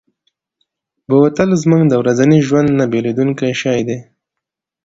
[1.07, 3.99] بوتل زموږ د ورځني ژوند نه بېلېدونکی شی دی.